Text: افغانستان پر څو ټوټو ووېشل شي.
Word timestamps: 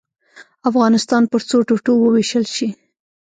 افغانستان 0.69 1.23
پر 1.31 1.41
څو 1.49 1.57
ټوټو 1.67 1.91
ووېشل 1.97 2.45
شي. 2.55 2.69